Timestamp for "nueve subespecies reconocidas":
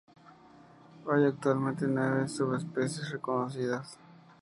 1.87-3.99